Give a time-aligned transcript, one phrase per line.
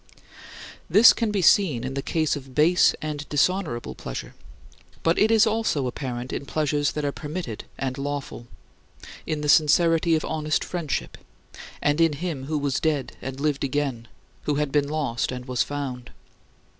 [0.15, 0.23] 8.
[0.89, 4.33] This can be seen in the case of base and dishonorable pleasure.
[5.03, 8.47] But it is also apparent in pleasures that are permitted and lawful:
[9.27, 11.19] in the sincerity of honest friendship;
[11.83, 14.07] and in him who was dead and lived again,
[14.45, 16.09] who had been lost and was found.